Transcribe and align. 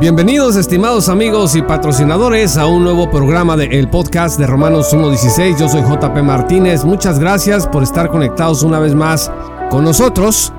Bienvenidos 0.00 0.56
estimados 0.56 1.10
amigos 1.10 1.54
y 1.56 1.60
patrocinadores 1.60 2.56
a 2.56 2.64
un 2.64 2.84
nuevo 2.84 3.10
programa 3.10 3.54
de 3.54 3.66
el 3.66 3.90
podcast 3.90 4.40
de 4.40 4.46
Romanos 4.46 4.94
1.16. 4.94 5.60
Yo 5.60 5.68
soy 5.68 5.82
JP 5.82 6.22
Martínez. 6.22 6.86
Muchas 6.86 7.18
gracias 7.18 7.66
por 7.66 7.82
estar 7.82 8.08
conectados 8.08 8.62
una 8.62 8.78
vez 8.78 8.94
más 8.94 9.30
con 9.68 9.84
nosotros. 9.84 10.54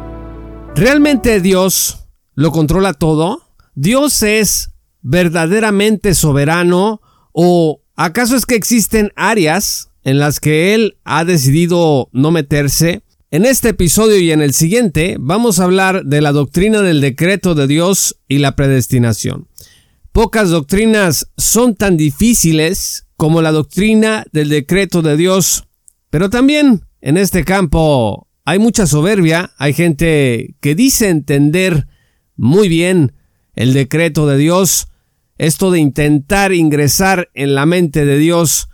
¿Realmente 0.76 1.42
Dios 1.42 2.06
lo 2.36 2.52
controla 2.52 2.94
todo? 2.94 3.42
¿Dios 3.74 4.22
es 4.22 4.74
verdaderamente 5.02 6.14
soberano 6.14 7.02
o 7.32 7.82
acaso 7.96 8.36
es 8.36 8.46
que 8.46 8.54
existen 8.54 9.12
áreas 9.16 9.90
en 10.04 10.20
las 10.20 10.40
que 10.40 10.76
Él 10.76 11.00
ha 11.04 11.26
decidido 11.26 12.10
no 12.12 12.30
meterse? 12.30 13.02
En 13.34 13.46
este 13.46 13.70
episodio 13.70 14.20
y 14.20 14.30
en 14.34 14.42
el 14.42 14.52
siguiente 14.54 15.16
vamos 15.18 15.60
a 15.60 15.64
hablar 15.64 16.04
de 16.04 16.20
la 16.20 16.34
doctrina 16.34 16.82
del 16.82 17.00
decreto 17.00 17.56
de 17.56 17.66
Dios 17.66 18.18
y 18.28 18.40
la 18.40 18.58
predestinación. 18.58 19.48
Pocas 20.12 20.50
doctrinas 20.50 21.32
son 21.38 21.76
tan 21.76 21.96
difíciles 21.96 23.08
como 23.16 23.42
la 23.42 23.54
doctrina 23.54 24.26
del 24.34 24.50
decreto 24.50 25.02
de 25.02 25.16
Dios, 25.16 25.64
pero 26.10 26.30
también 26.30 26.82
en 27.00 27.16
este 27.16 27.46
campo 27.46 28.28
hay 28.44 28.60
mucha 28.60 28.86
soberbia, 28.86 29.54
hay 29.58 29.72
gente 29.72 30.58
que 30.60 30.76
dice 30.76 31.08
entender 31.08 31.88
muy 32.36 32.68
bien 32.68 33.14
el 33.56 33.72
decreto 33.72 34.28
de 34.28 34.36
Dios, 34.36 34.90
esto 35.38 35.72
de 35.72 35.80
intentar 35.80 36.52
ingresar 36.52 37.30
en 37.34 37.56
la 37.56 37.66
mente 37.66 38.04
de 38.04 38.18
Dios 38.18 38.68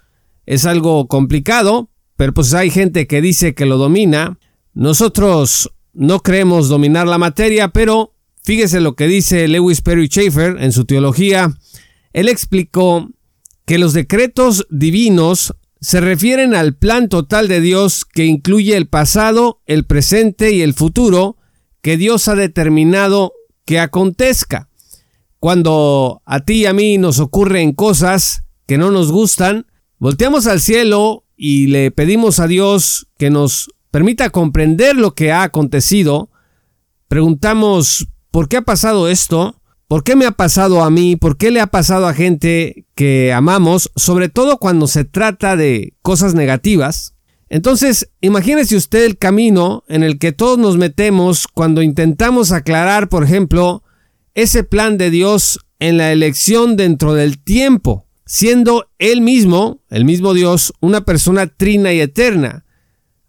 es 0.48 0.66
algo 0.66 1.08
complicado, 1.08 1.92
pero 2.16 2.34
pues 2.34 2.55
hay 2.55 2.72
gente 2.72 3.05
que 3.05 3.22
dice 3.22 3.53
que 3.53 3.67
lo 3.67 3.78
domina, 3.78 4.39
nosotros 4.77 5.72
no 5.94 6.20
creemos 6.20 6.70
dominar 6.70 7.08
la 7.08 7.17
materia, 7.17 7.70
pero 7.70 8.13
fíjese 8.44 8.80
lo 8.80 8.95
que 8.95 9.08
dice 9.08 9.48
Lewis 9.48 9.81
Perry 9.81 10.05
Schaeffer 10.05 10.58
en 10.59 10.72
su 10.72 10.86
teología. 10.86 11.58
Él 12.14 12.30
explicó 12.30 13.09
que 13.66 13.80
los 13.80 13.94
decretos 13.94 14.67
divinos 14.70 15.55
se 15.81 16.00
refieren 16.00 16.53
al 16.53 16.75
plan 16.75 17.09
total 17.09 17.48
de 17.48 17.59
Dios 17.59 18.05
que 18.05 18.25
incluye 18.25 18.78
el 18.78 18.88
pasado, 18.88 19.61
el 19.66 19.83
presente 19.83 20.52
y 20.53 20.61
el 20.61 20.75
futuro 20.75 21.38
que 21.81 21.98
Dios 21.98 22.28
ha 22.28 22.36
determinado 22.36 23.33
que 23.66 23.80
acontezca. 23.80 24.70
Cuando 25.39 26.22
a 26.23 26.42
ti 26.42 26.53
y 26.53 26.66
a 26.67 26.73
mí 26.73 27.00
nos 27.00 27.17
ocurren 27.17 27.73
cosas 27.73 28.44
que 28.67 28.78
no 28.78 28.92
nos 28.92 29.11
gustan, 29.11 29.66
volteamos 29.98 30.45
al 30.45 30.61
cielo 30.61 31.23
y 31.36 31.66
le 31.66 31.89
pedimos 31.89 32.39
a 32.39 32.45
Dios 32.45 33.08
que 33.17 33.31
nos 33.31 33.72
permita 33.98 34.30
comprender 34.30 34.95
lo 34.95 35.16
que 35.16 35.31
ha 35.31 35.42
acontecido, 35.42 36.30
preguntamos, 37.08 38.08
¿por 38.30 38.48
qué 38.48 38.58
ha 38.58 38.62
pasado 38.62 39.09
esto? 39.09 39.59
¿Por 39.88 40.04
qué 40.04 40.16
me 40.16 40.28
ha 40.28 40.34
pasado 40.34 40.84
a 40.84 40.92
mí? 40.92 41.16
¿Por 41.16 41.36
qué 41.36 41.50
le 41.50 41.62
ha 41.62 41.66
pasado 41.66 42.06
a 42.06 42.14
gente 42.14 42.86
que 42.94 43.34
amamos? 43.34 43.89
Sobre 43.95 44.30
todo 44.30 44.59
cuando 44.59 44.86
se 44.86 45.04
trata 45.04 45.56
de 45.56 45.95
cosas 46.04 46.36
negativas. 46.36 47.16
Entonces, 47.50 48.12
imagínese 48.22 48.76
usted 48.76 49.04
el 49.04 49.17
camino 49.17 49.84
en 49.88 50.04
el 50.04 50.20
que 50.20 50.32
todos 50.32 50.59
nos 50.59 50.78
metemos 50.78 51.48
cuando 51.48 51.82
intentamos 51.82 52.52
aclarar, 52.52 53.09
por 53.09 53.23
ejemplo, 53.23 53.82
ese 54.36 54.64
plan 54.64 55.00
de 55.00 55.09
Dios 55.09 55.59
en 55.80 55.98
la 55.98 56.11
elección 56.11 56.78
dentro 56.78 57.16
del 57.16 57.39
tiempo, 57.39 58.06
siendo 58.28 58.92
Él 59.00 59.22
mismo, 59.22 59.82
el 59.89 60.06
mismo 60.06 60.36
Dios, 60.36 60.72
una 60.82 61.02
persona 61.02 61.48
trina 61.48 61.94
y 61.94 62.00
eterna. 62.00 62.64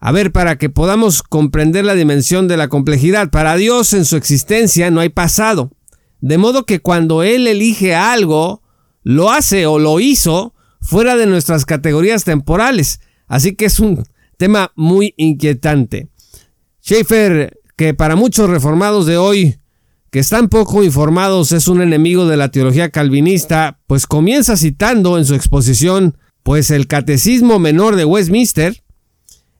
A 0.00 0.12
ver, 0.12 0.30
para 0.30 0.58
que 0.58 0.70
podamos 0.70 1.22
comprender 1.22 1.84
la 1.84 1.94
dimensión 1.94 2.46
de 2.46 2.56
la 2.56 2.68
complejidad, 2.68 3.30
para 3.30 3.56
Dios 3.56 3.92
en 3.94 4.04
su 4.04 4.16
existencia 4.16 4.90
no 4.90 5.00
hay 5.00 5.08
pasado. 5.08 5.72
De 6.20 6.38
modo 6.38 6.66
que 6.66 6.80
cuando 6.80 7.22
Él 7.22 7.46
elige 7.46 7.94
algo, 7.94 8.62
lo 9.02 9.30
hace 9.30 9.66
o 9.66 9.78
lo 9.78 9.98
hizo 10.00 10.54
fuera 10.80 11.16
de 11.16 11.26
nuestras 11.26 11.64
categorías 11.64 12.24
temporales. 12.24 13.00
Así 13.26 13.54
que 13.54 13.66
es 13.66 13.80
un 13.80 14.04
tema 14.36 14.72
muy 14.76 15.14
inquietante. 15.16 16.08
Schaeffer, 16.82 17.58
que 17.76 17.94
para 17.94 18.16
muchos 18.16 18.48
reformados 18.48 19.06
de 19.06 19.16
hoy, 19.16 19.58
que 20.10 20.20
están 20.20 20.48
poco 20.48 20.82
informados, 20.82 21.52
es 21.52 21.68
un 21.68 21.82
enemigo 21.82 22.26
de 22.26 22.36
la 22.36 22.50
teología 22.50 22.90
calvinista, 22.90 23.80
pues 23.86 24.06
comienza 24.06 24.56
citando 24.56 25.18
en 25.18 25.24
su 25.24 25.34
exposición, 25.34 26.16
pues 26.42 26.70
el 26.70 26.86
Catecismo 26.86 27.58
Menor 27.58 27.96
de 27.96 28.04
Westminster, 28.04 28.82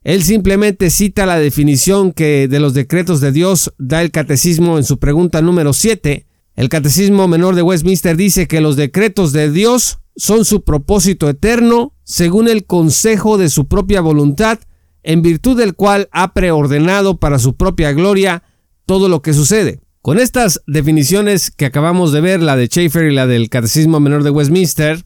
él 0.09 0.23
simplemente 0.23 0.89
cita 0.89 1.27
la 1.27 1.39
definición 1.39 2.13
que 2.13 2.49
de 2.49 2.61
los 2.61 2.73
decretos 2.73 3.21
de 3.21 3.31
Dios 3.31 3.75
da 3.77 4.01
el 4.01 4.11
catecismo 4.11 4.79
en 4.79 4.85
su 4.85 4.99
pregunta 4.99 5.43
número 5.43 5.75
7. 5.75 6.25
El 6.57 6.71
catecismo 6.71 7.29
menor 7.29 7.55
de 7.55 7.61
Westminster 7.61 8.17
dice 8.17 8.49
que 8.49 8.63
los 8.63 8.77
decretos 8.77 9.35
de 9.35 9.53
Dios 9.53 9.99
son 10.17 10.47
su 10.47 10.65
propósito 10.65 11.29
eterno 11.29 11.93
según 12.05 12.49
el 12.49 12.65
consejo 12.65 13.37
de 13.37 13.51
su 13.51 13.69
propia 13.69 14.01
voluntad, 14.01 14.61
en 15.03 15.21
virtud 15.21 15.59
del 15.59 15.75
cual 15.75 16.09
ha 16.11 16.33
preordenado 16.33 17.19
para 17.19 17.39
su 17.39 17.57
propia 17.57 17.93
gloria 17.93 18.45
todo 18.87 19.11
lo 19.11 19.21
que 19.21 19.35
sucede. 19.35 19.81
Con 20.01 20.19
estas 20.19 20.63
definiciones 20.67 21.51
que 21.51 21.67
acabamos 21.67 22.13
de 22.13 22.23
ver, 22.23 22.41
la 22.41 22.57
de 22.57 22.69
Schaeffer 22.69 23.13
y 23.13 23.15
la 23.15 23.27
del 23.27 23.51
Catecismo 23.51 24.01
Menor 24.01 24.23
de 24.23 24.31
Westminster, 24.31 25.05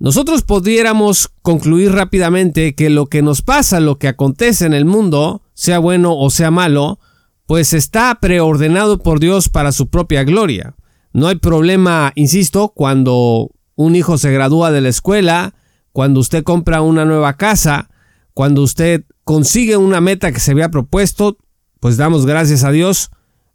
nosotros 0.00 0.42
pudiéramos 0.42 1.30
concluir 1.42 1.92
rápidamente 1.92 2.74
que 2.74 2.88
lo 2.88 3.06
que 3.06 3.20
nos 3.20 3.42
pasa, 3.42 3.80
lo 3.80 3.98
que 3.98 4.08
acontece 4.08 4.64
en 4.64 4.72
el 4.72 4.86
mundo, 4.86 5.42
sea 5.52 5.78
bueno 5.78 6.16
o 6.16 6.30
sea 6.30 6.50
malo, 6.50 6.98
pues 7.44 7.74
está 7.74 8.18
preordenado 8.18 8.98
por 8.98 9.20
Dios 9.20 9.50
para 9.50 9.72
su 9.72 9.90
propia 9.90 10.24
gloria. 10.24 10.74
No 11.12 11.28
hay 11.28 11.36
problema, 11.36 12.12
insisto, 12.14 12.70
cuando 12.74 13.50
un 13.74 13.94
hijo 13.94 14.16
se 14.16 14.32
gradúa 14.32 14.70
de 14.70 14.80
la 14.80 14.88
escuela, 14.88 15.52
cuando 15.92 16.20
usted 16.20 16.44
compra 16.44 16.80
una 16.80 17.04
nueva 17.04 17.36
casa, 17.36 17.90
cuando 18.32 18.62
usted 18.62 19.04
consigue 19.24 19.76
una 19.76 20.00
meta 20.00 20.32
que 20.32 20.40
se 20.40 20.52
había 20.52 20.70
propuesto, 20.70 21.36
pues 21.78 21.98
damos 21.98 22.24
gracias 22.24 22.64
a 22.64 22.70
Dios. 22.70 23.10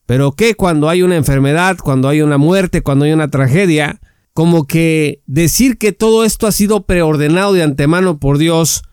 Pero 0.05 0.33
¿qué 0.33 0.53
cuando 0.53 0.89
hay 0.89 1.01
una 1.01 1.15
enfermedad, 1.15 1.77
cuando 1.77 2.07
hay 2.07 2.21
una 2.21 2.37
muerte, 2.37 2.83
cuando 2.83 3.05
hay 3.05 3.13
una 3.13 3.29
tragedia? 3.29 3.99
Como 4.35 4.67
que 4.67 5.21
decir 5.27 5.77
que 5.77 5.93
todo 5.93 6.25
esto 6.25 6.45
ha 6.45 6.51
sido 6.51 6.85
preordenado 6.85 7.53
de 7.53 7.63
antemano 7.63 8.19
por 8.19 8.37
Dios, 8.37 8.83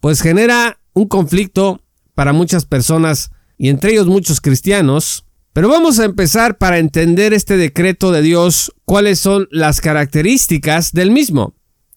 pues 0.00 0.20
genera 0.20 0.80
un 0.92 1.08
conflicto 1.08 1.80
para 2.14 2.34
muchas 2.34 2.66
personas 2.66 3.30
y 3.56 3.70
entre 3.70 3.92
ellos 3.92 4.06
muchos 4.06 4.42
cristianos. 4.42 5.24
Pero 5.54 5.70
vamos 5.70 5.98
a 5.98 6.04
empezar 6.04 6.58
para 6.58 6.78
entender 6.78 7.32
este 7.32 7.56
decreto 7.56 8.12
de 8.12 8.20
Dios, 8.20 8.74
cuáles 8.84 9.18
son 9.18 9.48
las 9.50 9.80
características 9.80 10.92
del 10.92 11.10
mismo. 11.10 11.54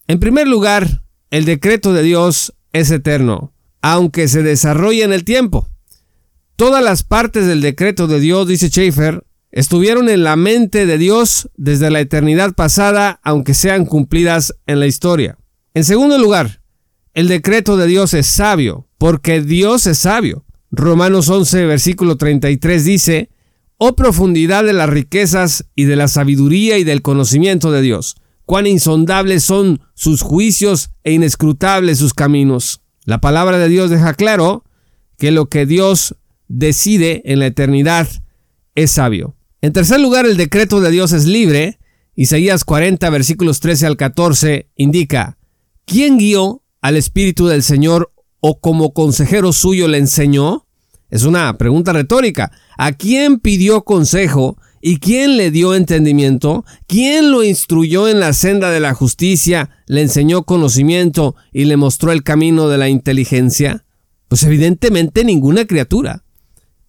En 0.07 0.22
primer 0.22 0.47
lugar, 0.47 1.03
el 1.31 1.44
decreto 1.44 1.91
de 1.91 2.01
Dios 2.01 2.53
es 2.72 2.91
eterno, 2.91 3.51
aunque 3.81 4.29
se 4.29 4.41
desarrolle 4.41 5.03
en 5.03 5.11
el 5.11 5.25
tiempo. 5.25 5.67
Todas 6.55 6.81
las 6.81 7.03
partes 7.03 7.45
del 7.45 7.59
decreto 7.59 8.07
de 8.07 8.22
Dios, 8.22 8.47
dice 8.47 8.69
Schaeffer, 8.69 9.25
estuvieron 9.55 10.09
en 10.09 10.23
la 10.23 10.35
mente 10.35 10.85
de 10.85 10.97
Dios 10.97 11.49
desde 11.55 11.89
la 11.89 12.01
eternidad 12.01 12.53
pasada, 12.53 13.21
aunque 13.23 13.53
sean 13.53 13.85
cumplidas 13.85 14.53
en 14.67 14.81
la 14.81 14.85
historia. 14.85 15.38
En 15.73 15.85
segundo 15.85 16.19
lugar, 16.19 16.61
el 17.13 17.29
decreto 17.29 17.77
de 17.77 17.88
Dios 17.88 18.13
es 18.13 18.27
sabio, 18.27 18.89
porque 18.97 19.41
Dios 19.41 19.88
es 19.88 19.99
sabio. 19.99 20.45
Romanos 20.71 21.29
11, 21.29 21.67
versículo 21.67 22.17
33 22.17 22.83
dice, 22.83 23.29
Oh 23.77 23.95
profundidad 23.95 24.66
de 24.66 24.73
las 24.73 24.89
riquezas 24.89 25.66
y 25.73 25.85
de 25.85 25.95
la 25.95 26.09
sabiduría 26.09 26.77
y 26.77 26.83
del 26.83 27.01
conocimiento 27.01 27.72
de 27.72 27.81
Dios, 27.81 28.17
cuán 28.43 28.67
insondables 28.67 29.45
son 29.45 29.79
sus 29.93 30.22
juicios 30.22 30.89
e 31.05 31.13
inescrutables 31.13 31.97
sus 31.97 32.13
caminos. 32.13 32.81
La 33.05 33.22
palabra 33.22 33.57
de 33.57 33.69
Dios 33.69 33.89
deja 33.89 34.16
claro 34.16 34.66
que 35.17 35.31
lo 35.31 35.45
que 35.47 35.66
Dios 35.66 36.17
decide 36.49 37.22
en 37.23 37.39
la 37.39 37.45
eternidad 37.45 38.09
es 38.75 38.91
sabio. 38.91 39.34
En 39.66 39.73
tercer 39.73 40.00
lugar, 40.00 40.28
el 40.28 40.38
decreto 40.38 40.79
de 40.79 40.91
Dios 40.91 41.12
es 41.12 41.26
libre. 41.26 41.79
Isaías 42.14 42.64
40, 42.64 43.09
versículos 43.09 43.59
13 43.62 43.88
al 43.88 43.97
14 43.97 44.70
indica, 44.76 45.40
¿quién 45.85 46.20
guió 46.20 46.62
al 46.82 46.97
Espíritu 46.97 47.47
del 47.47 47.64
Señor 47.64 48.14
o 48.41 48.59
como 48.59 48.94
consejero 48.94 49.53
suyo 49.53 49.88
le 49.88 49.97
enseñó? 49.97 50.67
Es 51.09 51.23
una 51.23 51.58
pregunta 51.58 51.94
retórica. 51.94 52.52
¿A 52.78 52.91
quién 52.91 53.40
pidió 53.40 53.82
consejo 53.85 54.56
y 54.82 54.97
quién 54.97 55.35
le 55.35 55.50
dio 55.50 55.73
entendimiento? 55.73 56.64
¿Quién 56.85 57.32
lo 57.32 57.44
instruyó 57.44 58.08
en 58.08 58.20
la 58.20 58.34
senda 58.34 58.70
de 58.70 58.82
la 58.82 58.94
justicia, 58.94 59.72
le 59.88 60.03
enseñó 60.03 60.44
conocimiento 60.44 61.35
y 61.52 61.66
le 61.66 61.76
mostró 61.76 62.11
el 62.11 62.22
camino 62.22 62.70
de 62.70 62.78
la 62.78 62.90
inteligencia? 62.90 63.84
Pues 64.28 64.44
evidentemente 64.44 65.26
ninguna 65.26 65.66
criatura. 65.66 66.23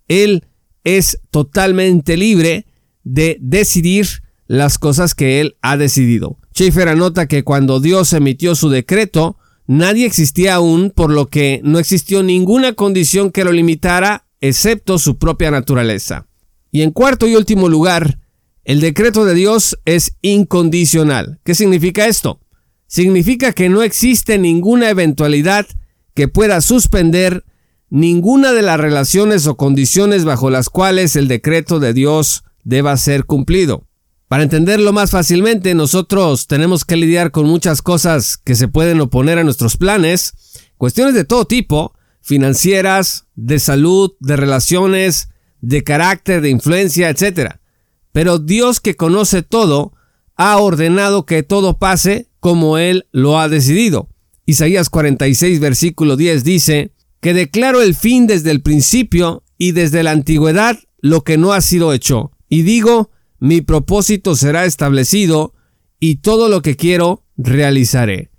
Él 0.09 0.45
es 0.87 1.19
totalmente 1.31 2.17
libre 2.17 2.65
de 3.03 3.37
decidir 3.41 4.07
las 4.47 4.79
cosas 4.79 5.17
que 5.17 5.41
él 5.41 5.57
ha 5.61 5.77
decidido. 5.77 6.39
Schaeffer 6.55 6.89
anota 6.89 7.27
que 7.27 7.43
cuando 7.43 7.81
Dios 7.81 8.13
emitió 8.13 8.55
su 8.55 8.71
decreto, 8.71 9.37
nadie 9.67 10.07
existía 10.07 10.55
aún, 10.55 10.93
por 10.95 11.11
lo 11.11 11.27
que 11.27 11.61
no 11.65 11.81
existió 11.81 12.23
ninguna 12.23 12.75
condición 12.75 13.33
que 13.33 13.43
lo 13.43 13.51
limitara, 13.51 14.27
excepto 14.41 14.99
su 14.99 15.19
propia 15.19 15.51
naturaleza. 15.51 16.29
Y 16.71 16.83
en 16.83 16.93
cuarto 16.93 17.27
y 17.27 17.35
último 17.35 17.69
lugar, 17.69 18.21
El 18.67 18.81
decreto 18.81 19.25
de 19.25 19.35
Dios 19.35 19.79
es 19.85 20.17
incondicional. 20.23 21.39
¿Qué 21.45 21.55
significa 21.55 22.09
esto? 22.09 22.41
Significa 22.89 23.53
que 23.53 23.69
no 23.69 23.83
existe 23.85 24.39
ninguna 24.39 24.91
eventualidad 24.91 25.67
que 26.15 26.27
pueda 26.27 26.61
suspender 26.61 27.45
ninguna 27.91 28.53
de 28.53 28.63
las 28.63 28.79
relaciones 28.79 29.47
o 29.47 29.57
condiciones 29.57 30.25
bajo 30.25 30.51
las 30.51 30.71
cuales 30.71 31.17
el 31.17 31.29
decreto 31.29 31.79
de 31.79 31.93
Dios 31.93 32.45
deba 32.65 32.97
ser 32.97 33.25
cumplido. 33.25 33.87
Para 34.29 34.43
entenderlo 34.43 34.93
más 34.93 35.13
fácilmente, 35.13 35.75
nosotros 35.75 36.49
tenemos 36.49 36.85
que 36.85 36.97
lidiar 36.97 37.31
con 37.31 37.47
muchas 37.47 37.81
cosas 37.81 38.37
que 38.37 38.57
se 38.57 38.67
pueden 38.67 39.01
oponer 39.01 39.39
a 39.39 39.45
nuestros 39.45 39.77
planes, 39.77 40.33
cuestiones 40.77 41.15
de 41.15 41.25
todo 41.25 41.45
tipo, 41.45 41.95
financieras, 42.23 43.27
de 43.37 43.61
salud, 43.61 44.15
de 44.19 44.37
relaciones, 44.37 45.29
de 45.61 45.85
carácter, 45.85 46.41
de 46.41 46.51
influencia, 46.51 47.09
etc. 47.09 47.55
Pero 48.11 48.41
Dios 48.41 48.81
que 48.81 48.97
conoce 48.97 49.43
todo, 49.43 49.93
ha 50.35 50.59
ordenado 50.59 51.25
que 51.25 51.45
todo 51.45 51.79
pase 51.79 52.29
como 52.41 52.79
Él 52.79 53.07
lo 53.13 53.39
ha 53.39 53.49
decidido. 53.49 54.09
Isaías 54.45 54.91
46 54.91 55.61
versículo 55.61 56.17
10 56.17 56.43
dice, 56.43 56.93
que 57.21 57.35
declaro 57.35 57.83
el 57.83 57.95
fin 57.95 58.27
desde 58.27 58.51
el 58.51 58.63
principio 58.63 59.43
y 59.59 59.73
desde 59.73 60.03
la 60.03 60.13
antigüedad 60.13 60.79
lo 61.01 61.23
que 61.23 61.39
no 61.39 61.53
ha 61.53 61.61
sido 61.61 61.93
hecho. 61.93 62.33
Y 62.49 62.63
digo, 62.63 63.11
mi 63.39 63.61
propósito 63.61 64.35
será 64.35 64.65
establecido 64.65 65.55
y 66.01 66.17
todo 66.17 66.49
lo 66.49 66.63
que 66.63 66.77
quiero 66.77 67.25
realizaré. 67.37 68.31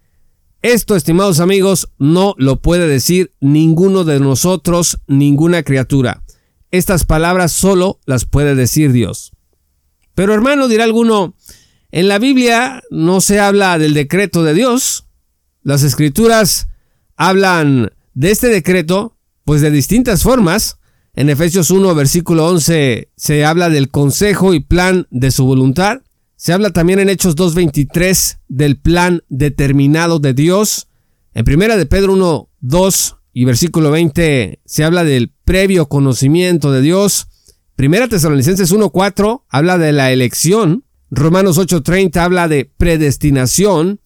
Esto, 0.61 0.95
estimados 0.95 1.39
amigos, 1.39 1.89
no 1.99 2.33
lo 2.37 2.61
puede 2.61 2.87
decir 2.87 3.33
ninguno 3.39 4.03
de 4.03 4.19
nosotros, 4.19 4.99
ninguna 5.07 5.63
criatura. 5.63 6.23
Estas 6.71 7.05
palabras 7.05 7.51
solo 7.51 7.99
las 8.05 8.25
puede 8.25 8.55
decir 8.55 8.91
Dios. 8.91 9.31
Pero 10.15 10.33
hermano, 10.33 10.67
dirá 10.67 10.83
alguno, 10.83 11.35
en 11.91 12.07
la 12.07 12.19
Biblia 12.19 12.81
no 12.89 13.21
se 13.21 13.39
habla 13.39 13.77
del 13.77 13.93
decreto 13.93 14.43
de 14.43 14.53
Dios. 14.53 15.05
Las 15.61 15.83
escrituras 15.83 16.67
hablan 17.15 17.91
de 18.17 18.31
este 18.31 18.47
decreto, 18.47 19.15
pues 19.45 19.61
de 19.61 19.69
distintas 19.69 20.23
formas. 20.23 20.79
En 21.13 21.29
Efesios 21.29 21.69
1, 21.69 21.93
versículo 21.93 22.47
11, 22.47 23.11
se 23.15 23.45
habla 23.45 23.69
del 23.69 23.89
consejo 23.91 24.55
y 24.55 24.59
plan 24.59 25.05
de 25.11 25.29
su 25.29 25.45
voluntad. 25.45 26.01
Se 26.35 26.51
habla 26.51 26.71
también 26.71 26.97
en 26.97 27.09
Hechos 27.09 27.35
2.23 27.35 28.39
del 28.47 28.79
plan 28.79 29.21
determinado 29.29 30.17
de 30.17 30.33
Dios. 30.33 30.87
En 31.35 31.45
Primera 31.45 31.77
de 31.77 31.85
Pedro 31.85 32.13
1, 32.13 32.49
2 32.59 33.17
y 33.33 33.45
versículo 33.45 33.91
20 33.91 34.61
se 34.65 34.83
habla 34.83 35.03
del 35.03 35.31
previo 35.45 35.87
conocimiento 35.87 36.71
de 36.71 36.81
Dios. 36.81 37.27
Primera 37.75 38.07
Tesalonicenses 38.07 38.73
1.4 38.73 39.43
habla 39.47 39.77
de 39.77 39.91
la 39.91 40.11
elección. 40.11 40.85
Romanos 41.11 41.59
8.30 41.59 42.17
habla 42.17 42.47
de 42.47 42.65
predestinación 42.65 44.01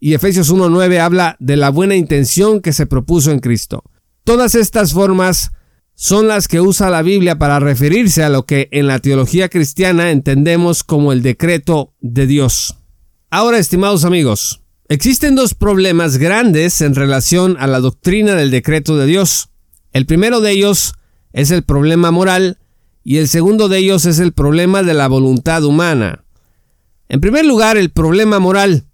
y 0.00 0.14
Efesios 0.14 0.52
1.9 0.52 0.98
habla 0.98 1.36
de 1.38 1.56
la 1.56 1.70
buena 1.70 1.94
intención 1.94 2.60
que 2.60 2.72
se 2.72 2.86
propuso 2.86 3.30
en 3.30 3.38
Cristo. 3.38 3.84
Todas 4.24 4.54
estas 4.54 4.94
formas 4.94 5.52
son 5.94 6.26
las 6.26 6.48
que 6.48 6.62
usa 6.62 6.88
la 6.88 7.02
Biblia 7.02 7.38
para 7.38 7.60
referirse 7.60 8.24
a 8.24 8.30
lo 8.30 8.46
que 8.46 8.68
en 8.72 8.86
la 8.86 9.00
teología 9.00 9.50
cristiana 9.50 10.10
entendemos 10.10 10.82
como 10.82 11.12
el 11.12 11.22
decreto 11.22 11.94
de 12.00 12.26
Dios. 12.26 12.78
Ahora, 13.30 13.58
estimados 13.58 14.04
amigos, 14.04 14.62
existen 14.88 15.34
dos 15.34 15.52
problemas 15.52 16.16
grandes 16.16 16.80
en 16.80 16.94
relación 16.94 17.56
a 17.60 17.66
la 17.66 17.80
doctrina 17.80 18.34
del 18.34 18.50
decreto 18.50 18.96
de 18.96 19.04
Dios. 19.04 19.50
El 19.92 20.06
primero 20.06 20.40
de 20.40 20.52
ellos 20.52 20.94
es 21.34 21.50
el 21.50 21.62
problema 21.62 22.10
moral 22.10 22.58
y 23.04 23.18
el 23.18 23.28
segundo 23.28 23.68
de 23.68 23.78
ellos 23.78 24.06
es 24.06 24.18
el 24.18 24.32
problema 24.32 24.82
de 24.82 24.94
la 24.94 25.08
voluntad 25.08 25.62
humana. 25.64 26.24
En 27.08 27.20
primer 27.20 27.44
lugar, 27.44 27.76
el 27.76 27.90
problema 27.90 28.38
moral. 28.38 28.86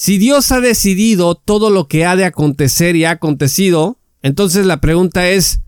Si 0.00 0.16
Dios 0.16 0.52
ha 0.52 0.60
decidido 0.60 1.34
todo 1.34 1.70
lo 1.70 1.88
que 1.88 2.04
ha 2.04 2.14
de 2.14 2.24
acontecer 2.24 2.94
y 2.94 3.04
ha 3.04 3.10
acontecido, 3.10 3.98
entonces 4.22 4.64
la 4.64 4.80
pregunta 4.80 5.28
es, 5.28 5.58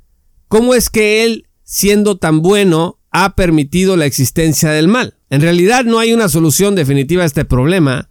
¿cómo 0.47 0.75
es 0.75 0.89
que 0.89 1.25
Él, 1.25 1.49
siendo 1.65 2.17
tan 2.17 2.41
bueno, 2.41 3.01
ha 3.11 3.35
permitido 3.35 3.97
la 3.97 4.07
existencia 4.07 4.71
del 4.71 4.87
mal? 4.87 5.17
En 5.31 5.41
realidad 5.41 5.85
no 5.85 5.99
hay 5.99 6.13
una 6.13 6.29
solución 6.29 6.77
definitiva 6.77 7.25
a 7.25 7.27
este 7.27 7.45
problema, 7.45 8.09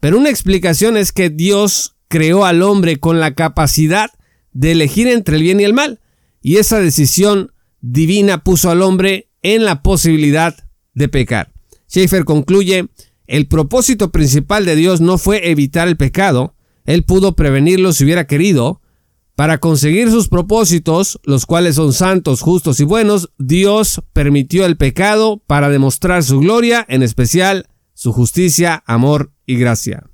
pero 0.00 0.18
una 0.18 0.28
explicación 0.28 0.98
es 0.98 1.12
que 1.12 1.30
Dios 1.30 1.96
creó 2.08 2.44
al 2.44 2.60
hombre 2.60 2.98
con 2.98 3.18
la 3.18 3.34
capacidad 3.34 4.10
de 4.52 4.72
elegir 4.72 5.08
entre 5.08 5.36
el 5.36 5.44
bien 5.44 5.60
y 5.60 5.64
el 5.64 5.72
mal, 5.72 5.98
y 6.42 6.56
esa 6.56 6.78
decisión 6.78 7.54
divina 7.80 8.44
puso 8.44 8.68
al 8.68 8.82
hombre 8.82 9.30
en 9.40 9.64
la 9.64 9.82
posibilidad 9.82 10.54
de 10.92 11.08
pecar. 11.08 11.54
Schaeffer 11.88 12.26
concluye, 12.26 12.90
el 13.26 13.46
propósito 13.46 14.10
principal 14.10 14.64
de 14.64 14.76
Dios 14.76 15.00
no 15.00 15.18
fue 15.18 15.50
evitar 15.50 15.88
el 15.88 15.96
pecado, 15.96 16.54
Él 16.84 17.04
pudo 17.04 17.34
prevenirlo 17.34 17.92
si 17.92 18.04
hubiera 18.04 18.26
querido. 18.26 18.80
Para 19.34 19.58
conseguir 19.58 20.10
sus 20.10 20.28
propósitos, 20.28 21.18
los 21.24 21.44
cuales 21.44 21.74
son 21.74 21.92
santos, 21.92 22.40
justos 22.40 22.78
y 22.78 22.84
buenos, 22.84 23.30
Dios 23.36 24.00
permitió 24.12 24.64
el 24.64 24.76
pecado 24.76 25.42
para 25.46 25.70
demostrar 25.70 26.22
su 26.22 26.38
gloria, 26.38 26.86
en 26.88 27.02
especial 27.02 27.66
su 27.94 28.12
justicia, 28.12 28.84
amor 28.86 29.32
y 29.44 29.56
gracia. 29.56 30.04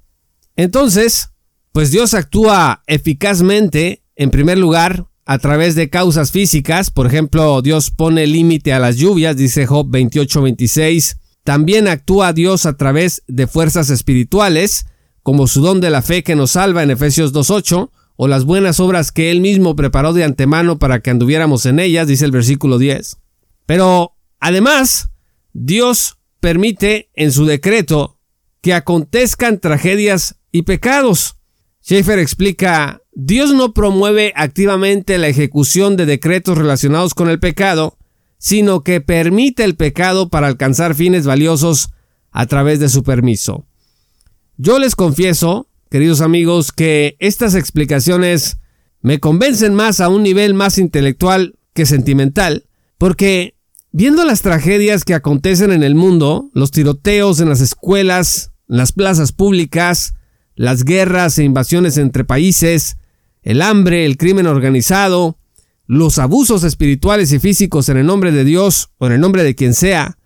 Entonces, 0.56 1.32
pues 1.72 1.90
Dios 1.90 2.14
actúa 2.14 2.82
eficazmente, 2.86 4.02
en 4.16 4.30
primer 4.30 4.58
lugar, 4.58 5.06
a 5.26 5.38
través 5.38 5.74
de 5.74 5.90
causas 5.90 6.32
físicas, 6.32 6.90
por 6.90 7.06
ejemplo, 7.06 7.62
Dios 7.62 7.90
pone 7.90 8.26
límite 8.26 8.72
a 8.72 8.78
las 8.78 8.96
lluvias, 8.96 9.36
dice 9.36 9.66
Job 9.66 9.86
28-26, 9.88 11.18
también 11.50 11.88
actúa 11.88 12.32
Dios 12.32 12.64
a 12.64 12.76
través 12.76 13.24
de 13.26 13.48
fuerzas 13.48 13.90
espirituales, 13.90 14.86
como 15.24 15.48
su 15.48 15.60
don 15.60 15.80
de 15.80 15.90
la 15.90 16.00
fe 16.00 16.22
que 16.22 16.36
nos 16.36 16.52
salva 16.52 16.84
en 16.84 16.92
Efesios 16.92 17.34
2.8, 17.34 17.90
o 18.14 18.28
las 18.28 18.44
buenas 18.44 18.78
obras 18.78 19.10
que 19.10 19.32
Él 19.32 19.40
mismo 19.40 19.74
preparó 19.74 20.12
de 20.12 20.22
antemano 20.22 20.78
para 20.78 21.00
que 21.00 21.10
anduviéramos 21.10 21.66
en 21.66 21.80
ellas, 21.80 22.06
dice 22.06 22.24
el 22.24 22.30
versículo 22.30 22.78
10. 22.78 23.16
Pero, 23.66 24.12
además, 24.38 25.10
Dios 25.52 26.18
permite 26.38 27.10
en 27.14 27.32
su 27.32 27.46
decreto 27.46 28.20
que 28.60 28.72
acontezcan 28.72 29.58
tragedias 29.58 30.36
y 30.52 30.62
pecados. 30.62 31.34
Schaeffer 31.82 32.20
explica, 32.20 33.02
Dios 33.10 33.52
no 33.52 33.74
promueve 33.74 34.32
activamente 34.36 35.18
la 35.18 35.26
ejecución 35.26 35.96
de 35.96 36.06
decretos 36.06 36.56
relacionados 36.56 37.12
con 37.12 37.28
el 37.28 37.40
pecado, 37.40 37.98
sino 38.40 38.82
que 38.82 39.02
permite 39.02 39.64
el 39.64 39.76
pecado 39.76 40.30
para 40.30 40.46
alcanzar 40.46 40.94
fines 40.94 41.26
valiosos 41.26 41.90
a 42.30 42.46
través 42.46 42.80
de 42.80 42.88
su 42.88 43.02
permiso. 43.02 43.66
Yo 44.56 44.78
les 44.78 44.96
confieso, 44.96 45.68
queridos 45.90 46.22
amigos, 46.22 46.72
que 46.72 47.16
estas 47.18 47.54
explicaciones 47.54 48.56
me 49.02 49.20
convencen 49.20 49.74
más 49.74 50.00
a 50.00 50.08
un 50.08 50.22
nivel 50.22 50.54
más 50.54 50.78
intelectual 50.78 51.58
que 51.74 51.84
sentimental, 51.84 52.64
porque 52.96 53.56
viendo 53.92 54.24
las 54.24 54.40
tragedias 54.40 55.04
que 55.04 55.14
acontecen 55.14 55.70
en 55.70 55.82
el 55.82 55.94
mundo, 55.94 56.48
los 56.54 56.70
tiroteos 56.70 57.40
en 57.40 57.50
las 57.50 57.60
escuelas, 57.60 58.52
las 58.66 58.92
plazas 58.92 59.32
públicas, 59.32 60.14
las 60.54 60.84
guerras 60.84 61.36
e 61.38 61.44
invasiones 61.44 61.98
entre 61.98 62.24
países, 62.24 62.96
el 63.42 63.60
hambre, 63.60 64.06
el 64.06 64.16
crimen 64.16 64.46
organizado, 64.46 65.39
los 65.90 66.20
abusos 66.20 66.62
espirituales 66.62 67.32
y 67.32 67.40
físicos 67.40 67.88
en 67.88 67.96
el 67.96 68.06
nombre 68.06 68.30
de 68.30 68.44
Dios 68.44 68.92
o 68.98 69.08
en 69.08 69.12
el 69.14 69.20
nombre 69.20 69.42
de 69.42 69.56
quien 69.56 69.74
sea, 69.74 70.18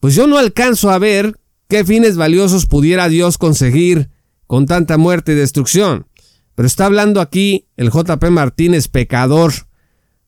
pues 0.00 0.16
yo 0.16 0.26
no 0.26 0.36
alcanzo 0.36 0.90
a 0.90 0.98
ver 0.98 1.38
qué 1.68 1.84
fines 1.84 2.16
valiosos 2.16 2.66
pudiera 2.66 3.08
Dios 3.08 3.38
conseguir 3.38 4.10
con 4.48 4.66
tanta 4.66 4.98
muerte 4.98 5.30
y 5.30 5.36
destrucción. 5.36 6.08
Pero 6.56 6.66
está 6.66 6.86
hablando 6.86 7.20
aquí 7.20 7.68
el 7.76 7.92
JP 7.92 8.30
Martínez 8.30 8.88
pecador, 8.88 9.52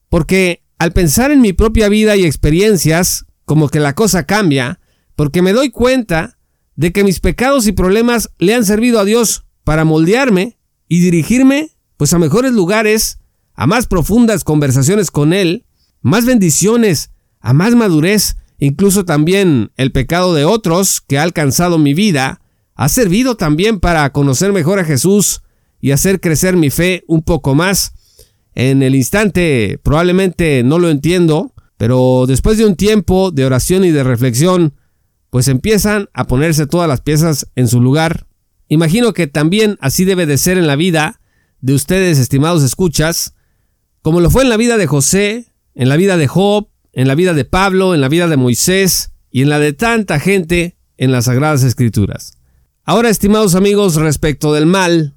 porque 0.08 0.62
al 0.78 0.92
pensar 0.92 1.32
en 1.32 1.40
mi 1.40 1.52
propia 1.52 1.88
vida 1.88 2.14
y 2.14 2.24
experiencias, 2.24 3.26
como 3.46 3.70
que 3.70 3.80
la 3.80 3.96
cosa 3.96 4.26
cambia, 4.26 4.78
porque 5.16 5.42
me 5.42 5.52
doy 5.52 5.70
cuenta 5.70 6.38
de 6.76 6.92
que 6.92 7.02
mis 7.02 7.18
pecados 7.18 7.66
y 7.66 7.72
problemas 7.72 8.30
le 8.38 8.54
han 8.54 8.64
servido 8.64 9.00
a 9.00 9.04
Dios 9.04 9.44
para 9.64 9.84
moldearme 9.84 10.56
y 10.86 11.00
dirigirme 11.00 11.72
pues 11.96 12.12
a 12.12 12.20
mejores 12.20 12.52
lugares 12.52 13.18
a 13.58 13.66
más 13.66 13.88
profundas 13.88 14.44
conversaciones 14.44 15.10
con 15.10 15.32
Él, 15.32 15.64
más 16.00 16.24
bendiciones, 16.24 17.10
a 17.40 17.52
más 17.52 17.74
madurez, 17.74 18.36
incluso 18.60 19.04
también 19.04 19.72
el 19.76 19.90
pecado 19.90 20.32
de 20.32 20.44
otros 20.44 21.00
que 21.00 21.18
ha 21.18 21.24
alcanzado 21.24 21.76
mi 21.76 21.92
vida, 21.92 22.40
ha 22.76 22.88
servido 22.88 23.36
también 23.36 23.80
para 23.80 24.08
conocer 24.12 24.52
mejor 24.52 24.78
a 24.78 24.84
Jesús 24.84 25.40
y 25.80 25.90
hacer 25.90 26.20
crecer 26.20 26.56
mi 26.56 26.70
fe 26.70 27.02
un 27.08 27.22
poco 27.22 27.56
más. 27.56 27.94
En 28.54 28.80
el 28.80 28.94
instante 28.94 29.80
probablemente 29.82 30.62
no 30.62 30.78
lo 30.78 30.88
entiendo, 30.88 31.52
pero 31.78 32.26
después 32.28 32.58
de 32.58 32.64
un 32.64 32.76
tiempo 32.76 33.32
de 33.32 33.44
oración 33.44 33.84
y 33.84 33.90
de 33.90 34.04
reflexión, 34.04 34.74
pues 35.30 35.48
empiezan 35.48 36.10
a 36.14 36.28
ponerse 36.28 36.68
todas 36.68 36.88
las 36.88 37.00
piezas 37.00 37.48
en 37.56 37.66
su 37.66 37.80
lugar. 37.80 38.28
Imagino 38.68 39.12
que 39.12 39.26
también 39.26 39.78
así 39.80 40.04
debe 40.04 40.26
de 40.26 40.38
ser 40.38 40.58
en 40.58 40.68
la 40.68 40.76
vida 40.76 41.20
de 41.60 41.74
ustedes, 41.74 42.20
estimados 42.20 42.62
escuchas, 42.62 43.34
como 44.08 44.20
lo 44.22 44.30
fue 44.30 44.42
en 44.42 44.48
la 44.48 44.56
vida 44.56 44.78
de 44.78 44.86
José, 44.86 45.52
en 45.74 45.90
la 45.90 45.96
vida 45.96 46.16
de 46.16 46.28
Job, 46.28 46.68
en 46.94 47.08
la 47.08 47.14
vida 47.14 47.34
de 47.34 47.44
Pablo, 47.44 47.94
en 47.94 48.00
la 48.00 48.08
vida 48.08 48.26
de 48.26 48.38
Moisés, 48.38 49.10
y 49.30 49.42
en 49.42 49.50
la 49.50 49.58
de 49.58 49.74
tanta 49.74 50.18
gente 50.18 50.78
en 50.96 51.12
las 51.12 51.26
Sagradas 51.26 51.62
Escrituras. 51.62 52.38
Ahora, 52.84 53.10
estimados 53.10 53.54
amigos, 53.54 53.96
respecto 53.96 54.54
del 54.54 54.64
mal, 54.64 55.14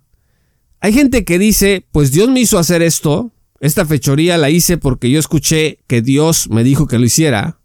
hay 0.81 0.91
gente 0.91 1.23
que 1.23 1.39
dice, 1.39 1.87
pues 1.93 2.11
Dios 2.11 2.27
me 2.27 2.41
hizo 2.41 2.59
hacer 2.59 2.81
esto, 2.81 3.31
esta 3.61 3.85
fechoría 3.85 4.37
la 4.37 4.49
hice 4.49 4.77
porque 4.77 5.09
yo 5.09 5.19
escuché 5.19 5.79
que 5.87 6.01
Dios 6.01 6.49
me 6.49 6.65
dijo 6.65 6.85
que 6.85 6.99
lo 6.99 7.05
hiciera, 7.05 7.61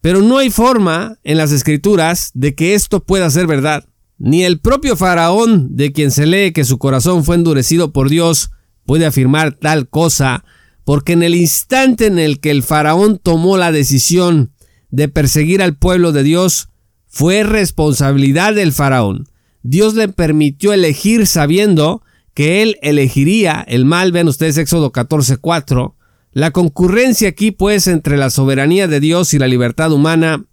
pero 0.00 0.22
no 0.22 0.38
hay 0.38 0.48
forma 0.48 1.18
en 1.22 1.36
las 1.36 1.52
escrituras 1.52 2.30
de 2.32 2.54
que 2.54 2.72
esto 2.72 3.04
pueda 3.04 3.28
ser 3.28 3.46
verdad. 3.46 3.84
Ni 4.16 4.44
el 4.44 4.58
propio 4.58 4.96
faraón, 4.96 5.76
de 5.76 5.92
quien 5.92 6.10
se 6.10 6.24
lee 6.24 6.52
que 6.52 6.64
su 6.64 6.78
corazón 6.78 7.26
fue 7.26 7.36
endurecido 7.36 7.92
por 7.92 8.08
Dios, 8.08 8.52
puede 8.86 9.04
afirmar 9.04 9.52
tal 9.52 9.86
cosa, 9.90 10.44
porque 10.84 11.12
en 11.12 11.22
el 11.22 11.34
instante 11.34 12.06
en 12.06 12.18
el 12.18 12.40
que 12.40 12.50
el 12.50 12.62
faraón 12.62 13.18
tomó 13.18 13.56
la 13.56 13.72
decisión 13.72 14.52
de 14.90 15.08
perseguir 15.08 15.62
al 15.62 15.76
pueblo 15.76 16.12
de 16.12 16.22
Dios, 16.22 16.68
fue 17.06 17.42
responsabilidad 17.42 18.54
del 18.54 18.72
faraón. 18.72 19.28
Dios 19.62 19.94
le 19.94 20.08
permitió 20.08 20.72
elegir 20.72 21.26
sabiendo 21.26 22.02
que 22.34 22.62
él 22.62 22.78
elegiría 22.82 23.64
el 23.66 23.84
mal. 23.84 24.12
Ven 24.12 24.28
ustedes 24.28 24.58
Éxodo 24.58 24.92
14:4. 24.92 25.94
La 26.32 26.50
concurrencia 26.50 27.28
aquí 27.28 27.50
pues 27.50 27.86
entre 27.86 28.16
la 28.16 28.30
soberanía 28.30 28.88
de 28.88 29.00
Dios 29.00 29.34
y 29.34 29.38
la 29.38 29.48
libertad 29.48 29.92
humana 29.92 30.44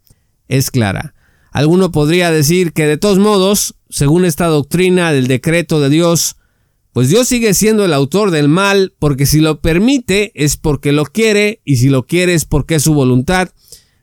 es 0.48 0.72
clara. 0.72 1.16
Alguno 1.52 1.92
podría 1.92 2.32
decir 2.32 2.74
que 2.74 2.86
de 2.86 2.98
todos 2.98 3.18
modos, 3.18 3.76
según 3.90 4.26
esta 4.26 4.48
doctrina 4.48 5.12
del 5.12 5.28
decreto 5.28 5.80
de 5.80 5.90
Dios, 5.90 6.36
pues 7.00 7.08
Dios 7.08 7.30
sigue 7.30 7.54
siendo 7.54 7.86
el 7.86 7.94
autor 7.94 8.30
del 8.30 8.50
mal, 8.50 8.94
porque 9.00 9.26
si 9.26 9.40
lo 9.40 9.62
permite 9.62 10.34
es 10.36 10.58
porque 10.58 10.92
lo 10.92 11.06
quiere, 11.06 11.62
y 11.64 11.78
si 11.78 11.88
lo 11.88 12.06
quiere 12.06 12.34
es 12.34 12.44
porque 12.44 12.76
es 12.76 12.84
su 12.84 12.94
voluntad. 12.94 13.52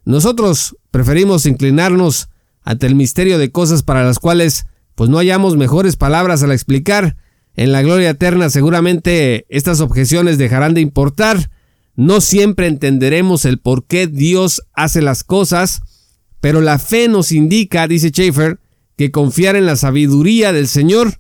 Nosotros 0.07 0.79
preferimos 0.91 1.45
inclinarnos 1.45 2.31
ante 2.63 2.87
el 2.87 2.95
misterio 2.95 3.37
de 3.37 3.53
cosas 3.53 3.83
para 3.83 4.03
las 4.03 4.19
cuales 4.19 4.65
pues 4.95 5.11
no 5.11 5.19
hallamos 5.19 5.59
mejores 5.59 5.97
palabras 5.97 6.43
al 6.43 6.53
explicar. 6.53 7.19
En 7.55 7.71
la 7.71 7.83
gloria 7.83 8.09
eterna 8.09 8.49
seguramente 8.49 9.45
estas 9.51 9.83
objeciones 9.83 10.39
dejarán 10.39 10.73
de 10.73 10.81
importar. 10.81 11.51
No 11.97 12.23
siempre 12.23 12.67
entenderemos 12.67 13.45
el 13.45 13.59
por 13.59 13.85
qué 13.85 14.07
Dios 14.07 14.63
hace 14.73 15.03
las 15.03 15.23
cosas, 15.23 15.83
pero 16.41 16.63
la 16.63 16.79
fe 16.79 17.09
nos 17.09 17.31
indica, 17.31 17.89
dice 17.89 18.09
Schaeffer, 18.09 18.59
que 18.97 19.11
confiar 19.11 19.55
en 19.55 19.67
la 19.67 19.77
sabiduría 19.77 20.55
del 20.55 20.67
Señor 20.67 21.19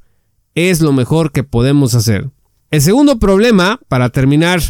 es 0.56 0.80
lo 0.80 0.92
mejor 0.92 1.30
que 1.30 1.44
podemos 1.44 1.94
hacer. 1.94 2.30
El 2.72 2.80
segundo 2.80 3.20
problema, 3.20 3.78
para 3.88 4.08
terminar, 4.08 4.60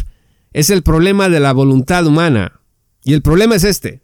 es 0.53 0.69
el 0.69 0.83
problema 0.83 1.29
de 1.29 1.39
la 1.39 1.53
voluntad 1.53 2.05
humana. 2.05 2.59
Y 3.03 3.13
el 3.13 3.21
problema 3.21 3.55
es 3.55 3.63
este. 3.63 4.03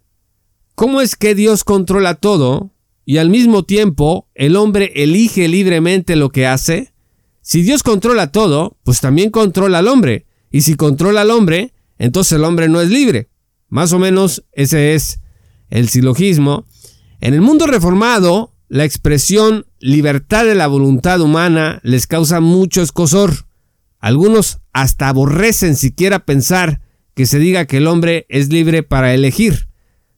¿Cómo 0.75 1.01
es 1.01 1.15
que 1.15 1.35
Dios 1.35 1.63
controla 1.63 2.15
todo 2.15 2.71
y 3.05 3.17
al 3.17 3.29
mismo 3.29 3.63
tiempo 3.63 4.29
el 4.33 4.55
hombre 4.55 4.91
elige 4.95 5.47
libremente 5.47 6.15
lo 6.15 6.31
que 6.31 6.47
hace? 6.47 6.93
Si 7.41 7.61
Dios 7.61 7.83
controla 7.83 8.31
todo, 8.31 8.77
pues 8.83 9.01
también 9.01 9.29
controla 9.29 9.79
al 9.79 9.89
hombre. 9.89 10.25
Y 10.49 10.61
si 10.61 10.75
controla 10.75 11.21
al 11.21 11.31
hombre, 11.31 11.73
entonces 11.97 12.33
el 12.33 12.45
hombre 12.45 12.69
no 12.69 12.79
es 12.79 12.89
libre. 12.89 13.27
Más 13.67 13.91
o 13.91 13.99
menos 13.99 14.45
ese 14.53 14.95
es 14.95 15.19
el 15.69 15.89
silogismo. 15.89 16.65
En 17.19 17.33
el 17.33 17.41
mundo 17.41 17.67
reformado, 17.67 18.53
la 18.69 18.85
expresión 18.85 19.65
libertad 19.83 20.45
de 20.45 20.55
la 20.55 20.67
voluntad 20.67 21.19
humana 21.19 21.81
les 21.83 22.07
causa 22.07 22.39
mucho 22.39 22.81
escosor. 22.81 23.47
Algunos 23.99 24.59
hasta 24.71 25.09
aborrecen 25.09 25.75
siquiera 25.75 26.23
pensar 26.23 26.79
que 27.15 27.25
se 27.25 27.37
diga 27.37 27.65
que 27.65 27.77
el 27.77 27.87
hombre 27.87 28.25
es 28.29 28.47
libre 28.47 28.83
para 28.83 29.13
elegir. 29.13 29.67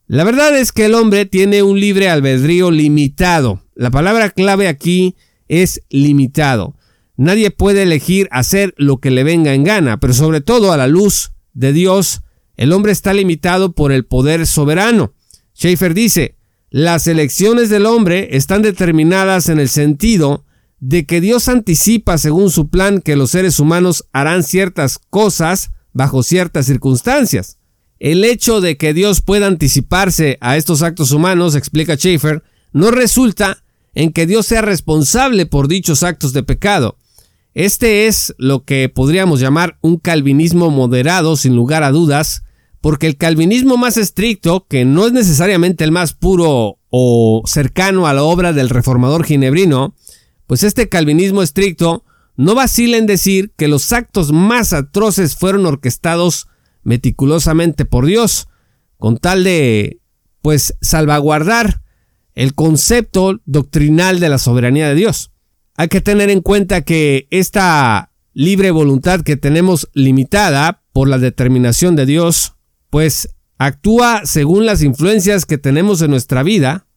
La 0.05 0.23
verdad 0.23 0.55
es 0.55 0.71
que 0.71 0.85
el 0.85 0.93
hombre 0.93 1.25
tiene 1.25 1.63
un 1.63 1.79
libre 1.79 2.09
albedrío 2.09 2.69
limitado. 2.69 3.63
La 3.73 3.89
palabra 3.89 4.29
clave 4.29 4.67
aquí 4.67 5.15
es 5.47 5.81
limitado. 5.89 6.75
Nadie 7.17 7.49
puede 7.49 7.81
elegir 7.81 8.27
hacer 8.29 8.75
lo 8.77 8.97
que 8.97 9.09
le 9.09 9.23
venga 9.23 9.55
en 9.55 9.63
gana, 9.63 9.99
pero 9.99 10.13
sobre 10.13 10.41
todo 10.41 10.73
a 10.73 10.77
la 10.77 10.85
luz 10.85 11.31
de 11.53 11.73
Dios, 11.73 12.21
el 12.55 12.71
hombre 12.71 12.91
está 12.91 13.15
limitado 13.15 13.71
por 13.73 13.91
el 13.91 14.05
poder 14.05 14.45
soberano. 14.45 15.15
Schaefer 15.55 15.95
dice, 15.95 16.35
las 16.75 17.07
elecciones 17.07 17.69
del 17.69 17.85
hombre 17.85 18.35
están 18.35 18.61
determinadas 18.61 19.47
en 19.47 19.61
el 19.61 19.69
sentido 19.69 20.43
de 20.81 21.05
que 21.05 21.21
Dios 21.21 21.47
anticipa 21.47 22.17
según 22.17 22.51
su 22.51 22.67
plan 22.67 22.99
que 22.99 23.15
los 23.15 23.31
seres 23.31 23.61
humanos 23.61 24.09
harán 24.11 24.43
ciertas 24.43 24.99
cosas 25.09 25.71
bajo 25.93 26.21
ciertas 26.21 26.65
circunstancias. 26.65 27.59
El 27.97 28.25
hecho 28.25 28.59
de 28.59 28.75
que 28.75 28.93
Dios 28.93 29.21
pueda 29.21 29.47
anticiparse 29.47 30.37
a 30.41 30.57
estos 30.57 30.81
actos 30.81 31.13
humanos, 31.13 31.55
explica 31.55 31.95
Schaefer, 31.95 32.43
no 32.73 32.91
resulta 32.91 33.63
en 33.93 34.11
que 34.11 34.25
Dios 34.25 34.45
sea 34.45 34.61
responsable 34.61 35.45
por 35.45 35.69
dichos 35.69 36.03
actos 36.03 36.33
de 36.33 36.43
pecado. 36.43 36.97
Este 37.53 38.07
es 38.07 38.35
lo 38.37 38.65
que 38.65 38.89
podríamos 38.89 39.39
llamar 39.39 39.77
un 39.79 39.95
calvinismo 39.95 40.71
moderado, 40.71 41.37
sin 41.37 41.55
lugar 41.55 41.83
a 41.83 41.91
dudas, 41.91 42.43
porque 42.85 43.07
el 43.07 43.17
calvinismo 43.17 43.77
más 43.77 43.97
estricto, 43.97 44.67
que 44.69 44.85
no 44.85 45.07
es 45.07 45.11
necesariamente 45.11 45.83
el 45.83 45.91
más 45.91 46.13
puro 46.13 46.77
o 46.91 47.41
cercano 47.47 48.05
a 48.05 48.13
la 48.13 48.21
obra 48.21 48.53
del 48.53 48.69
reformador 48.69 49.25
ginebrino, 49.25 49.95
pues 50.45 50.61
este 50.61 50.87
calvinismo 50.87 51.41
estricto 51.41 52.03
no 52.35 52.53
vacila 52.53 52.97
en 52.97 53.07
decir 53.07 53.51
que 53.57 53.67
los 53.67 53.91
actos 53.91 54.31
más 54.31 54.71
atroces 54.71 55.35
fueron 55.35 55.65
orquestados 55.65 56.47
meticulosamente 56.83 57.85
por 57.85 58.05
Dios, 58.05 58.49
con 58.99 59.17
tal 59.17 59.43
de, 59.43 59.99
pues, 60.43 60.75
salvaguardar 60.79 61.81
el 62.35 62.53
concepto 62.53 63.41
doctrinal 63.45 64.19
de 64.19 64.29
la 64.29 64.37
soberanía 64.37 64.89
de 64.89 64.93
Dios. 64.93 65.31
Hay 65.75 65.87
que 65.87 66.01
tener 66.01 66.29
en 66.29 66.41
cuenta 66.41 66.83
que 66.83 67.27
esta 67.31 68.11
libre 68.35 68.69
voluntad 68.69 69.21
que 69.21 69.37
tenemos 69.37 69.89
limitada 69.93 70.83
por 70.93 71.07
la 71.07 71.17
determinación 71.17 71.95
de 71.95 72.05
Dios, 72.05 72.54
pues 72.89 73.29
actúa 73.57 74.21
según 74.25 74.65
las 74.65 74.81
influencias 74.81 75.45
que 75.45 75.57
tenemos 75.57 76.01
en 76.01 76.11
nuestra 76.11 76.43
vida. 76.43 76.87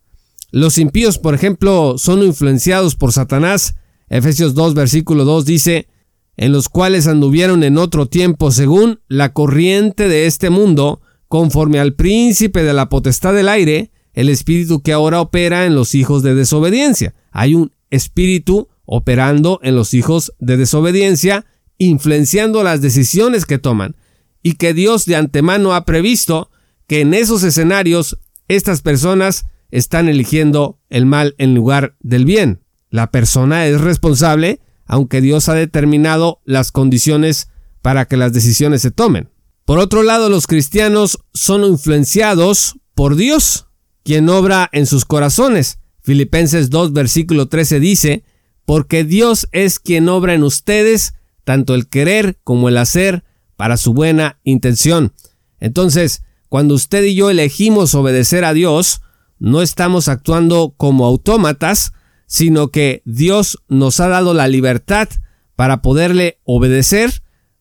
Los 0.51 0.79
impíos, 0.79 1.19
por 1.19 1.35
ejemplo, 1.35 1.99
son 1.99 2.23
influenciados 2.23 2.95
por 2.95 3.13
Satanás. 3.13 3.77
Efesios 4.09 4.55
2, 4.55 4.75
versículo 4.75 5.25
2 5.25 5.45
dice, 5.45 5.89
en 6.37 6.53
los 6.53 6.69
cuales 6.69 7.07
anduvieron 7.07 7.65
en 7.65 7.79
otro 7.79 8.07
tiempo 8.07 8.51
según 8.51 9.01
la 9.09 9.33
corriente 9.33 10.09
de 10.09 10.27
este 10.27 10.51
mundo, 10.51 11.01
conforme 11.27 11.81
al 11.81 11.95
príncipe 11.95 12.63
de 12.63 12.73
la 12.73 12.89
potestad 12.89 13.35
del 13.35 13.49
aire, 13.49 13.91
el 14.15 14.29
espíritu 14.29 14.81
que 14.81 14.93
ahora 14.93 15.21
opera 15.21 15.67
en 15.67 15.75
los 15.75 15.95
hijos 15.95 16.23
de 16.23 16.35
desobediencia. 16.35 17.15
Hay 17.31 17.55
un 17.55 17.73
espíritu 17.91 18.69
operando 18.85 19.61
en 19.63 19.77
los 19.77 19.95
hijos 19.95 20.33
de 20.39 20.57
desobediencia, 20.57 21.45
influenciando 21.77 22.63
las 22.63 22.81
decisiones 22.81 23.45
que 23.45 23.59
toman, 23.59 23.97
y 24.43 24.55
que 24.55 24.75
Dios 24.75 25.05
de 25.05 25.17
antemano 25.17 25.75
ha 25.75 25.85
previsto 25.85 26.51
que 26.87 27.01
en 27.01 27.15
esos 27.15 27.43
escenarios 27.43 28.19
estas 28.49 28.83
personas 28.83 29.47
están 29.71 30.09
eligiendo 30.09 30.81
el 30.89 31.07
mal 31.07 31.35
en 31.39 31.55
lugar 31.55 31.97
del 32.01 32.25
bien. 32.25 32.63
La 32.91 33.11
persona 33.11 33.67
es 33.67 33.81
responsable, 33.81 34.61
aunque 34.87 35.21
Dios 35.21 35.49
ha 35.49 35.55
determinado 35.55 36.41
las 36.45 36.73
condiciones 36.73 37.51
para 37.83 38.07
que 38.07 38.17
las 38.17 38.33
decisiones 38.33 38.83
se 38.83 38.91
tomen. 38.91 39.31
Por 39.67 39.79
otro 39.79 40.03
lado, 40.03 40.31
los 40.31 40.47
cristianos 40.47 41.19
son 41.35 41.63
influenciados 41.65 42.79
por 42.95 43.17
Dios, 43.17 43.67
quien 44.03 44.31
obra 44.31 44.71
en 44.73 44.87
sus 44.87 45.05
corazones. 45.05 45.79
Filipenses 46.01 46.71
2, 46.71 46.95
versículo 46.95 47.49
13 47.49 47.79
dice, 47.79 48.25
porque 48.65 49.05
Dios 49.05 49.49
es 49.53 49.79
quien 49.79 50.09
obra 50.09 50.33
en 50.33 50.43
ustedes 50.43 51.13
tanto 51.45 51.75
el 51.75 51.89
querer 51.89 52.39
como 52.45 52.69
el 52.69 52.77
hacer 52.77 53.25
para 53.59 53.77
su 53.77 53.93
buena 53.93 54.39
intención. 54.45 55.13
Entonces, 55.59 56.23
cuando 56.49 56.75
usted 56.75 57.03
y 57.03 57.17
yo 57.17 57.29
elegimos 57.29 57.93
obedecer 57.97 58.45
a 58.45 58.53
Dios, 58.53 59.03
no 59.41 59.63
estamos 59.63 60.07
actuando 60.07 60.75
como 60.77 61.05
autómatas, 61.05 61.93
sino 62.27 62.69
que 62.69 63.03
Dios 63.05 63.59
nos 63.69 63.99
ha 63.99 64.07
dado 64.07 64.33
la 64.33 64.47
libertad 64.47 65.09
para 65.57 65.83
poderle 65.83 66.39
obedecer, 66.45 67.11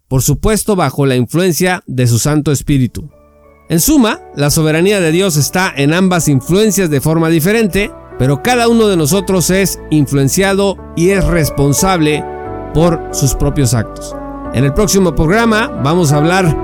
por 0.08 0.22
supuesto 0.22 0.76
bajo 0.76 1.08
la 1.08 1.16
influencia 1.16 1.84
de 1.88 2.06
su 2.06 2.20
Santo 2.20 2.52
Espíritu. 2.52 3.10
En 3.68 3.80
suma, 3.80 4.22
la 4.36 4.52
soberanía 4.52 5.02
de 5.02 5.12
Dios 5.12 5.36
está 5.36 5.74
en 5.76 5.96
ambas 5.96 6.28
influencias 6.28 6.92
de 6.92 7.02
forma 7.02 7.30
diferente, 7.30 7.92
pero 8.20 8.44
cada 8.44 8.68
uno 8.68 8.88
de 8.88 8.98
nosotros 8.98 9.50
es 9.50 9.80
influenciado 9.90 10.78
y 10.96 11.10
es 11.10 11.26
responsable 11.26 12.24
por 12.76 13.02
sus 13.14 13.34
propios 13.34 13.74
actos. 13.74 14.16
En 14.54 14.64
el 14.64 14.74
próximo 14.74 15.14
programa 15.14 15.70
vamos 15.84 16.12
a 16.12 16.18
hablar 16.18 16.56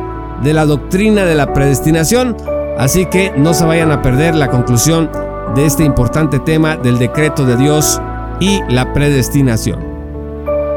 de 0.41 0.53
la 0.53 0.65
doctrina 0.65 1.25
de 1.25 1.35
la 1.35 1.53
predestinación, 1.53 2.35
así 2.77 3.05
que 3.05 3.31
no 3.37 3.53
se 3.53 3.65
vayan 3.65 3.91
a 3.91 4.01
perder 4.01 4.35
la 4.35 4.49
conclusión 4.49 5.09
de 5.55 5.65
este 5.65 5.83
importante 5.83 6.39
tema 6.39 6.75
del 6.75 6.97
decreto 6.97 7.45
de 7.45 7.57
Dios 7.57 8.01
y 8.39 8.61
la 8.69 8.93
predestinación. 8.93 9.79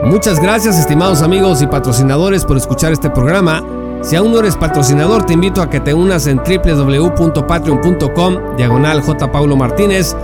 Muchas 0.04 0.40
gracias 0.40 0.78
estimados 0.78 1.22
amigos 1.22 1.62
y 1.62 1.66
patrocinadores 1.66 2.44
por 2.44 2.56
escuchar 2.56 2.92
este 2.92 3.10
programa. 3.10 3.62
Si 4.02 4.14
aún 4.14 4.32
no 4.32 4.38
eres 4.38 4.56
patrocinador, 4.56 5.24
te 5.24 5.32
invito 5.32 5.62
a 5.62 5.70
que 5.70 5.80
te 5.80 5.94
unas 5.94 6.26
en 6.26 6.38
www.patreon.com 6.38 8.56
diagonal 8.56 9.00
J. 9.00 9.32
Paulo 9.32 9.56
Martínez. 9.56 10.14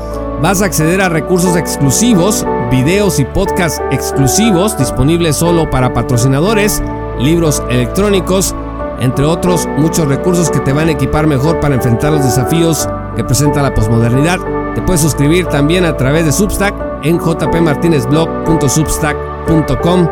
Vas 0.40 0.62
a 0.62 0.66
acceder 0.66 1.00
a 1.00 1.08
recursos 1.08 1.56
exclusivos, 1.56 2.46
videos 2.72 3.20
y 3.20 3.24
podcasts 3.26 3.80
exclusivos 3.92 4.76
disponibles 4.78 5.36
solo 5.36 5.68
para 5.70 5.92
patrocinadores, 5.92 6.82
libros 7.20 7.62
electrónicos, 7.68 8.54
entre 8.98 9.26
otros 9.26 9.68
muchos 9.76 10.08
recursos 10.08 10.50
que 10.50 10.60
te 10.60 10.72
van 10.72 10.88
a 10.88 10.92
equipar 10.92 11.26
mejor 11.26 11.60
para 11.60 11.74
enfrentar 11.74 12.12
los 12.12 12.24
desafíos 12.24 12.88
que 13.14 13.24
presenta 13.24 13.60
la 13.62 13.74
posmodernidad. 13.74 14.38
Te 14.74 14.80
puedes 14.80 15.02
suscribir 15.02 15.44
también 15.46 15.84
a 15.84 15.98
través 15.98 16.24
de 16.24 16.32
Substack 16.32 16.74
en 17.02 17.18
jpmartinezblog.substack.com. 17.18 20.08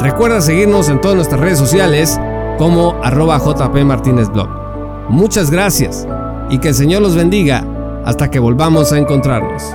Recuerda 0.00 0.40
seguirnos 0.40 0.88
en 0.88 1.02
todas 1.02 1.16
nuestras 1.16 1.42
redes 1.42 1.58
sociales 1.58 2.18
como 2.56 2.96
arroba 3.02 3.38
jpmartinezblog. 3.38 4.48
Muchas 5.10 5.50
gracias 5.50 6.08
y 6.48 6.56
que 6.58 6.68
el 6.68 6.74
Señor 6.74 7.02
los 7.02 7.14
bendiga 7.14 7.62
hasta 8.06 8.30
que 8.30 8.38
volvamos 8.38 8.90
a 8.92 8.98
encontrarnos. 8.98 9.74